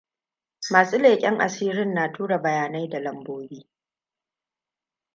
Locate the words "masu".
0.71-0.97